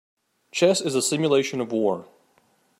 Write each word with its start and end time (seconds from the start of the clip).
Chess 0.51 0.81
is 0.81 0.95
a 0.95 1.01
simulation 1.03 1.61
of 1.61 1.71
war. 1.71 2.07